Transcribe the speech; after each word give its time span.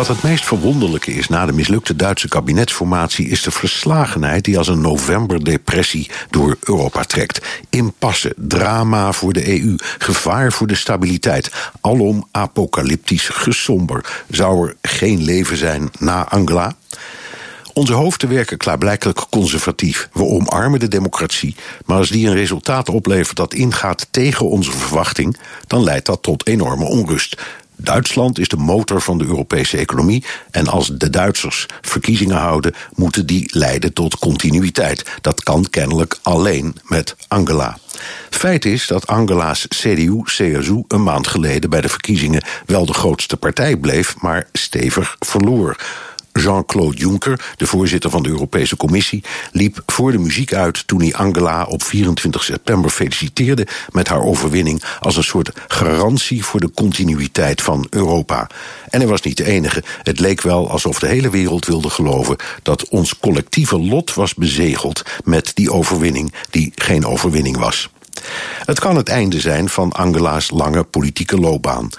Wat 0.00 0.08
het 0.08 0.22
meest 0.22 0.44
verwonderlijke 0.44 1.12
is 1.14 1.28
na 1.28 1.46
de 1.46 1.52
mislukte 1.52 1.96
Duitse 1.96 2.28
kabinetsformatie 2.28 3.28
is 3.28 3.42
de 3.42 3.50
verslagenheid 3.50 4.44
die 4.44 4.58
als 4.58 4.68
een 4.68 4.80
novemberdepressie 4.80 6.10
door 6.30 6.56
Europa 6.60 7.02
trekt. 7.02 7.46
Impasse, 7.70 8.34
drama 8.36 9.12
voor 9.12 9.32
de 9.32 9.60
EU, 9.60 9.74
gevaar 9.98 10.52
voor 10.52 10.66
de 10.66 10.74
stabiliteit. 10.74 11.50
Alom 11.80 12.28
apocalyptisch 12.30 13.28
gesomber. 13.28 14.24
Zou 14.28 14.68
er 14.68 14.76
geen 14.82 15.22
leven 15.22 15.56
zijn 15.56 15.90
na 15.98 16.28
Angela? 16.28 16.74
Onze 17.72 17.92
hoofden 17.92 18.28
werken 18.28 18.56
klaarblijkelijk 18.56 19.26
conservatief. 19.30 20.08
We 20.12 20.24
omarmen 20.24 20.80
de 20.80 20.88
democratie. 20.88 21.56
Maar 21.86 21.96
als 21.96 22.10
die 22.10 22.26
een 22.26 22.34
resultaat 22.34 22.88
oplevert 22.88 23.36
dat 23.36 23.54
ingaat 23.54 24.06
tegen 24.10 24.48
onze 24.48 24.72
verwachting, 24.72 25.36
dan 25.66 25.84
leidt 25.84 26.06
dat 26.06 26.22
tot 26.22 26.46
enorme 26.46 26.84
onrust. 26.84 27.42
Duitsland 27.82 28.38
is 28.38 28.48
de 28.48 28.56
motor 28.56 29.00
van 29.00 29.18
de 29.18 29.24
Europese 29.24 29.76
economie. 29.76 30.24
En 30.50 30.66
als 30.66 30.90
de 30.94 31.10
Duitsers 31.10 31.66
verkiezingen 31.80 32.36
houden, 32.36 32.74
moeten 32.94 33.26
die 33.26 33.48
leiden 33.52 33.92
tot 33.92 34.18
continuïteit. 34.18 35.04
Dat 35.20 35.42
kan 35.42 35.66
kennelijk 35.70 36.18
alleen 36.22 36.76
met 36.84 37.16
Angela. 37.28 37.78
Feit 38.30 38.64
is 38.64 38.86
dat 38.86 39.06
Angela's 39.06 39.66
CDU-CSU 39.68 40.82
een 40.88 41.02
maand 41.02 41.26
geleden 41.26 41.70
bij 41.70 41.80
de 41.80 41.88
verkiezingen 41.88 42.44
wel 42.66 42.86
de 42.86 42.94
grootste 42.94 43.36
partij 43.36 43.76
bleef, 43.76 44.20
maar 44.20 44.48
stevig 44.52 45.16
verloor. 45.18 45.76
Jean-Claude 46.40 46.96
Juncker, 46.96 47.54
de 47.56 47.66
voorzitter 47.66 48.10
van 48.10 48.22
de 48.22 48.28
Europese 48.28 48.76
Commissie, 48.76 49.24
liep 49.52 49.82
voor 49.86 50.12
de 50.12 50.18
muziek 50.18 50.52
uit 50.52 50.86
toen 50.86 51.00
hij 51.00 51.14
Angela 51.14 51.64
op 51.64 51.82
24 51.82 52.44
september 52.44 52.90
feliciteerde 52.90 53.66
met 53.90 54.08
haar 54.08 54.22
overwinning 54.22 54.82
als 55.00 55.16
een 55.16 55.24
soort 55.24 55.50
garantie 55.68 56.44
voor 56.44 56.60
de 56.60 56.70
continuïteit 56.70 57.62
van 57.62 57.86
Europa. 57.90 58.50
En 58.88 59.00
hij 59.00 59.08
was 59.08 59.20
niet 59.20 59.36
de 59.36 59.44
enige. 59.44 59.82
Het 60.02 60.20
leek 60.20 60.40
wel 60.42 60.70
alsof 60.70 60.98
de 60.98 61.06
hele 61.06 61.30
wereld 61.30 61.66
wilde 61.66 61.90
geloven 61.90 62.36
dat 62.62 62.88
ons 62.88 63.18
collectieve 63.18 63.78
lot 63.78 64.14
was 64.14 64.34
bezegeld 64.34 65.02
met 65.24 65.50
die 65.54 65.72
overwinning 65.72 66.32
die 66.50 66.72
geen 66.74 67.06
overwinning 67.06 67.56
was. 67.56 67.90
Het 68.64 68.80
kan 68.80 68.96
het 68.96 69.08
einde 69.08 69.40
zijn 69.40 69.68
van 69.68 69.92
Angela's 69.92 70.50
lange 70.50 70.84
politieke 70.84 71.36
loopbaan. 71.36 71.90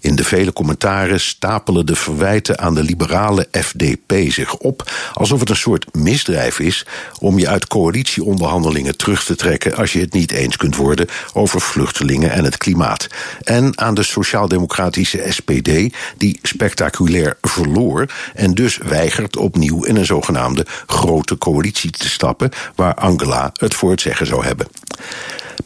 In 0.00 0.16
de 0.16 0.24
vele 0.24 0.52
commentaren 0.52 1.20
stapelen 1.20 1.86
de 1.86 1.96
verwijten 1.96 2.58
aan 2.58 2.74
de 2.74 2.82
liberale 2.82 3.48
FDP 3.52 4.12
zich 4.28 4.56
op, 4.56 4.90
alsof 5.12 5.40
het 5.40 5.50
een 5.50 5.56
soort 5.56 5.94
misdrijf 5.94 6.58
is 6.58 6.86
om 7.18 7.38
je 7.38 7.48
uit 7.48 7.66
coalitieonderhandelingen 7.66 8.96
terug 8.96 9.24
te 9.24 9.36
trekken 9.36 9.76
als 9.76 9.92
je 9.92 10.00
het 10.00 10.12
niet 10.12 10.32
eens 10.32 10.56
kunt 10.56 10.76
worden 10.76 11.08
over 11.32 11.60
vluchtelingen 11.60 12.30
en 12.30 12.44
het 12.44 12.58
klimaat. 12.58 13.06
En 13.42 13.78
aan 13.78 13.94
de 13.94 14.02
sociaal-democratische 14.02 15.24
SPD, 15.28 15.94
die 16.16 16.38
spectaculair 16.42 17.36
verloor 17.40 18.06
en 18.34 18.54
dus 18.54 18.76
weigert 18.76 19.36
opnieuw 19.36 19.84
in 19.84 19.96
een 19.96 20.06
zogenaamde 20.06 20.66
grote 20.86 21.38
coalitie 21.38 21.90
te 21.90 22.08
stappen, 22.08 22.50
waar 22.74 22.94
Angela 22.94 23.52
het 23.54 23.74
voor 23.74 23.90
het 23.90 24.00
zeggen 24.00 24.26
zou 24.26 24.44
hebben. 24.44 24.66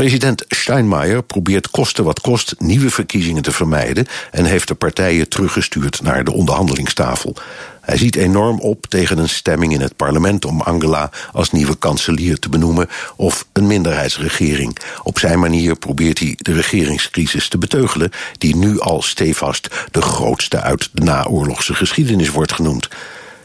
President 0.00 0.44
Steinmeier 0.48 1.22
probeert 1.22 1.70
kosten 1.70 2.04
wat 2.04 2.20
kost 2.20 2.54
nieuwe 2.58 2.90
verkiezingen 2.90 3.42
te 3.42 3.52
vermijden 3.52 4.06
en 4.30 4.44
heeft 4.44 4.68
de 4.68 4.74
partijen 4.74 5.28
teruggestuurd 5.28 6.02
naar 6.02 6.24
de 6.24 6.32
onderhandelingstafel. 6.32 7.36
Hij 7.80 7.96
ziet 7.96 8.16
enorm 8.16 8.60
op 8.60 8.86
tegen 8.86 9.18
een 9.18 9.28
stemming 9.28 9.72
in 9.72 9.80
het 9.80 9.96
parlement 9.96 10.44
om 10.44 10.60
Angela 10.60 11.10
als 11.32 11.50
nieuwe 11.50 11.76
kanselier 11.76 12.38
te 12.38 12.48
benoemen 12.48 12.88
of 13.16 13.46
een 13.52 13.66
minderheidsregering. 13.66 14.76
Op 15.02 15.18
zijn 15.18 15.38
manier 15.38 15.76
probeert 15.76 16.18
hij 16.18 16.34
de 16.36 16.52
regeringscrisis 16.52 17.48
te 17.48 17.58
beteugelen, 17.58 18.10
die 18.38 18.56
nu 18.56 18.80
al 18.80 19.02
stevast 19.02 19.68
de 19.90 20.02
grootste 20.02 20.60
uit 20.60 20.88
de 20.92 21.04
naoorlogse 21.04 21.74
geschiedenis 21.74 22.30
wordt 22.30 22.52
genoemd. 22.52 22.88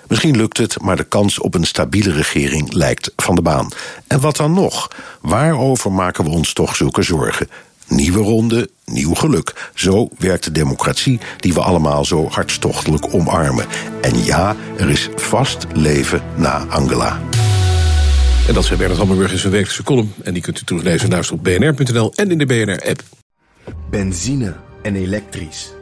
Misschien 0.07 0.37
lukt 0.37 0.57
het, 0.57 0.81
maar 0.81 0.95
de 0.95 1.03
kans 1.03 1.39
op 1.39 1.53
een 1.53 1.65
stabiele 1.65 2.11
regering 2.11 2.73
lijkt 2.73 3.11
van 3.15 3.35
de 3.35 3.41
baan. 3.41 3.69
En 4.07 4.19
wat 4.19 4.35
dan 4.35 4.53
nog? 4.53 4.87
Waarover 5.21 5.91
maken 5.91 6.23
we 6.23 6.29
ons 6.29 6.53
toch 6.53 6.75
zulke 6.75 7.01
zorgen? 7.01 7.49
Nieuwe 7.87 8.19
ronde, 8.19 8.69
nieuw 8.85 9.13
geluk. 9.13 9.71
Zo 9.73 10.09
werkt 10.17 10.43
de 10.43 10.51
democratie 10.51 11.19
die 11.37 11.53
we 11.53 11.61
allemaal 11.61 12.05
zo 12.05 12.29
hartstochtelijk 12.29 13.13
omarmen. 13.13 13.65
En 14.01 14.23
ja, 14.23 14.55
er 14.77 14.89
is 14.89 15.09
vast 15.15 15.65
leven 15.73 16.21
na 16.35 16.65
Angela. 16.69 17.19
En 18.47 18.53
dat 18.53 18.65
zei 18.65 18.77
Bernard 18.77 18.99
Hammerburg 18.99 19.31
in 19.31 19.37
zijn 19.37 19.51
wekelijkse 19.51 19.83
column. 19.83 20.13
En 20.23 20.33
die 20.33 20.41
kunt 20.41 20.61
u 20.61 20.63
teruglezen 20.63 21.09
naast 21.09 21.31
op 21.31 21.43
bnr.nl 21.43 22.13
en 22.15 22.31
in 22.31 22.37
de 22.37 22.45
BNR-app. 22.45 23.03
Benzine 23.89 24.55
en 24.81 24.95
elektrisch. 24.95 25.73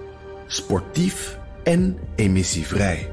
Sportief 0.48 1.38
en 1.64 1.98
emissievrij. 2.16 3.13